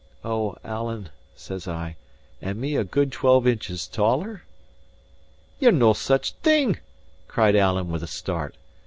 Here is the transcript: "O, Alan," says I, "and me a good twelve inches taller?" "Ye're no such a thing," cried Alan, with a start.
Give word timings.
"O, 0.25 0.57
Alan," 0.63 1.09
says 1.35 1.67
I, 1.67 1.95
"and 2.41 2.59
me 2.59 2.75
a 2.75 2.83
good 2.83 3.11
twelve 3.11 3.45
inches 3.45 3.85
taller?" 3.87 4.41
"Ye're 5.59 5.71
no 5.71 5.93
such 5.93 6.31
a 6.31 6.35
thing," 6.41 6.79
cried 7.27 7.55
Alan, 7.55 7.89
with 7.91 8.01
a 8.01 8.07
start. 8.07 8.55